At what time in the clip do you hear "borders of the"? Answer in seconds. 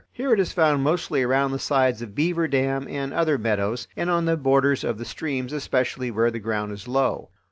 4.35-5.05